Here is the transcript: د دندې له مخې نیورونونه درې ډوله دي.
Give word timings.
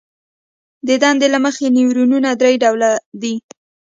د 0.87 0.89
دندې 1.03 1.27
له 1.33 1.39
مخې 1.45 1.65
نیورونونه 1.77 2.29
درې 2.41 2.53
ډوله 2.63 2.91
دي. 3.21 3.35